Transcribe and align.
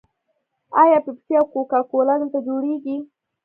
آیا 0.81 0.97
پیپسي 1.05 1.33
او 1.39 1.45
کوکا 1.53 1.79
کولا 1.89 2.13
دلته 2.21 2.39
جوړیږي؟ 2.47 2.97